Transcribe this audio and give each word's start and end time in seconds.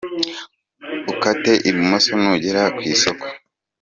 Ukate 1.11 1.53
ibumoso 1.69 2.11
n'ugera 2.21 2.61
ku 2.75 2.81
isoko. 2.93 3.25